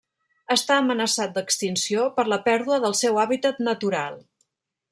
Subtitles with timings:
[0.53, 4.23] Està amenaçat d'extinció per la pèrdua del seu hàbitat natural.